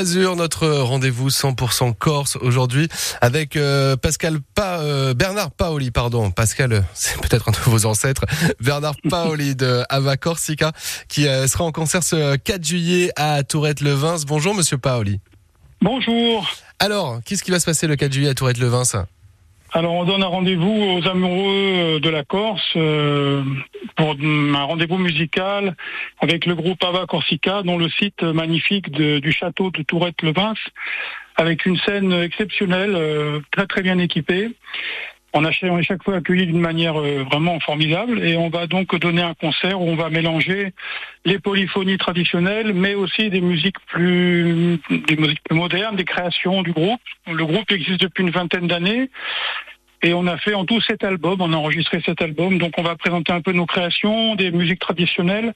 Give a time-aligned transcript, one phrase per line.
[0.00, 2.88] Azur, notre rendez-vous 100% Corse aujourd'hui
[3.20, 6.30] avec euh, Pascal pa, euh, Bernard Paoli, pardon.
[6.30, 8.24] Pascal, euh, c'est peut-être un de vos ancêtres.
[8.60, 10.72] Bernard Paoli de Ava Corsica
[11.08, 14.24] qui sera en concert ce 4 juillet à Tourette-le-Vins.
[14.26, 15.20] Bonjour Monsieur Paoli.
[15.82, 16.48] Bonjour.
[16.78, 19.04] Alors, qu'est-ce qui va se passer le 4 juillet à Tourette-le-Vins
[19.72, 23.42] alors on donne un rendez-vous aux amoureux de la Corse euh,
[23.96, 25.76] pour un rendez-vous musical
[26.18, 30.54] avec le groupe Ava Corsica, dont le site magnifique du château de Tourette-le-Vins,
[31.36, 34.50] avec une scène exceptionnelle, euh, très très bien équipée.
[35.32, 38.94] On, a, est chaque fois accueilli d'une manière euh, vraiment formidable et on va donc
[38.96, 40.72] donner un concert où on va mélanger
[41.24, 46.72] les polyphonies traditionnelles, mais aussi des musiques plus, des musiques plus modernes, des créations du
[46.72, 47.00] groupe.
[47.30, 49.08] Le groupe existe depuis une vingtaine d'années.
[50.02, 52.82] Et on a fait en tout cet album, on a enregistré cet album, donc on
[52.82, 55.54] va présenter un peu nos créations, des musiques traditionnelles,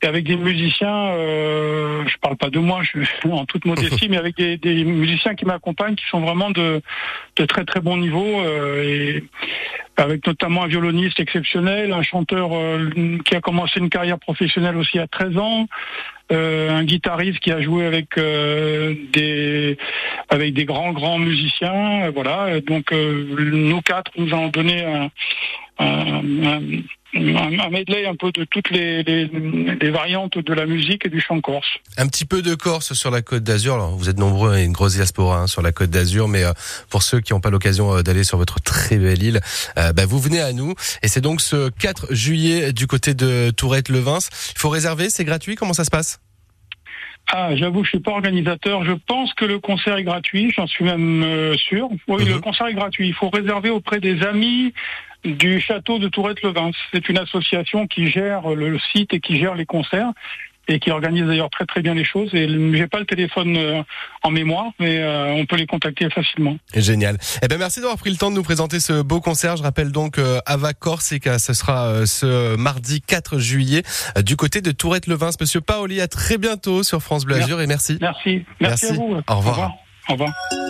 [0.00, 4.08] et avec des musiciens, euh, je parle pas de moi, je suis en toute modestie,
[4.10, 6.80] mais avec des, des musiciens qui m'accompagnent, qui sont vraiment de,
[7.36, 9.24] de très très bon niveau, euh, et
[9.98, 12.88] avec notamment un violoniste exceptionnel, un chanteur euh,
[13.24, 15.66] qui a commencé une carrière professionnelle aussi à 13 ans,
[16.30, 19.76] euh, un guitariste qui a joué avec euh, des
[20.28, 22.60] avec des grands grands musiciens, voilà.
[22.60, 25.10] Donc nous quatre, nous allons donner un,
[25.78, 26.60] un, un
[27.14, 31.66] medley un peu de toutes les, les, variantes de la musique et du chant corse.
[31.96, 33.76] Un petit peu de Corse sur la Côte d'Azur.
[33.96, 36.52] Vous êtes nombreux et une grosse diaspora hein, sur la Côte d'Azur, mais euh,
[36.90, 39.40] pour ceux qui n'ont pas l'occasion euh, d'aller sur votre très belle île,
[39.78, 40.74] euh, bah, vous venez à nous.
[41.02, 44.18] Et c'est donc ce 4 juillet du côté de Tourette-le-Vins.
[44.54, 45.54] Il faut réserver, c'est gratuit?
[45.54, 46.20] Comment ça se passe?
[47.30, 48.84] Ah, j'avoue, je suis pas organisateur.
[48.84, 50.50] Je pense que le concert est gratuit.
[50.56, 51.88] J'en suis même sûr.
[52.06, 52.40] Oui, le mhm.
[52.40, 53.06] concert est gratuit.
[53.06, 54.72] Il faut réserver auprès des amis,
[55.24, 56.70] du château de Tourette-le-Vins.
[56.92, 60.12] C'est une association qui gère le site et qui gère les concerts
[60.68, 62.32] et qui organise d'ailleurs très très bien les choses.
[62.34, 63.82] Et j'ai pas le téléphone euh,
[64.22, 66.56] en mémoire, mais euh, on peut les contacter facilement.
[66.74, 67.16] Génial.
[67.42, 69.56] Eh ben merci d'avoir pris le temps de nous présenter ce beau concert.
[69.56, 73.82] Je rappelle donc euh, Ava Corsica, ce sera ce mardi 4 juillet
[74.22, 75.30] du côté de Tourette-le-Vins.
[75.40, 77.98] Monsieur Paoli, à très bientôt sur France Bleu Azur et merci.
[78.00, 78.44] Merci.
[78.60, 79.02] Merci, à vous.
[79.02, 79.24] Au revoir.
[79.28, 79.87] Au revoir.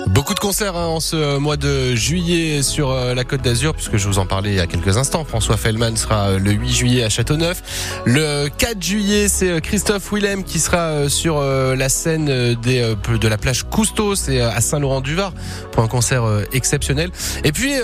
[0.08, 3.96] Beaucoup de concerts hein, en ce mois de juillet sur euh, la Côte d'Azur, puisque
[3.96, 5.24] je vous en parlais il y a quelques instants.
[5.24, 8.02] François Fellman sera euh, le 8 juillet à Châteauneuf.
[8.04, 13.38] Le 4 juillet, c'est euh, Christophe Willem qui sera sur la scène des, de la
[13.38, 15.32] plage Cousteau, c'est à Saint-Laurent-du-Var,
[15.70, 17.10] pour un concert exceptionnel.
[17.44, 17.74] Et puis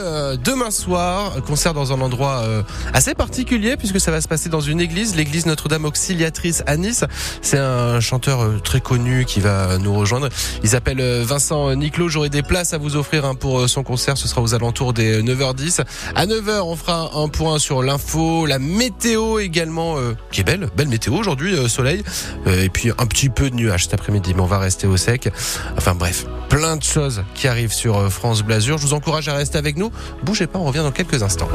[0.43, 2.43] demain soir, concert dans un endroit
[2.93, 7.05] assez particulier, puisque ça va se passer dans une église, l'église Notre-Dame Auxiliatrice à Nice.
[7.43, 10.29] C'est un chanteur très connu qui va nous rejoindre.
[10.63, 14.17] Il s'appelle Vincent Niclot j'aurai des places à vous offrir hein, pour euh, son concert.
[14.17, 15.83] Ce sera aux alentours des 9h10.
[16.15, 20.69] À 9h, on fera un point sur l'info, la météo également, euh, qui est belle,
[20.77, 22.03] belle météo aujourd'hui, euh, soleil,
[22.47, 25.29] et puis un petit peu de nuages cet après-midi, mais on va rester au sec.
[25.77, 28.79] Enfin bref, plein de choses qui arrivent sur France Blasure.
[28.79, 29.91] Je vous encourage à rester avec nous.
[30.23, 31.35] Bougez pas, on revient dans quelques instants.